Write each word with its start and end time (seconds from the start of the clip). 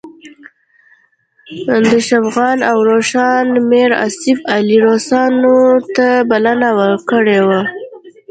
د 1.89 1.91
شغنان 2.07 2.59
او 2.71 2.77
روشان 2.89 3.45
میر 3.69 3.91
آصف 4.05 4.39
علي 4.55 4.77
روسانو 4.87 5.57
ته 5.95 6.07
بلنه 6.29 6.69
ورکړې 6.79 7.39
وه. 7.47 7.61